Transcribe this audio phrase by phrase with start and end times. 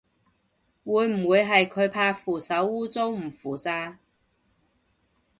[0.83, 3.99] 會唔會係佢怕扶手污糟唔扶咋